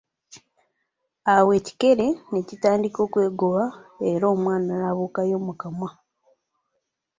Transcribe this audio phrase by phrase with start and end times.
[1.33, 3.65] Awo ekikere ne kitandika okwegoga
[4.11, 5.89] era omwana n'abuuka yo mu kamwa.